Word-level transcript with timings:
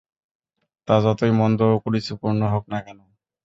তা 0.87 0.95
যতই 1.05 1.31
মন্দ 1.39 1.59
ও 1.67 1.75
কুরুচীপূর্ণ 1.83 2.41
হোক 2.53 2.63
না 2.71 2.79
কেন। 2.85 2.99